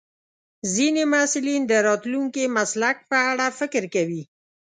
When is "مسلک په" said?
2.57-3.17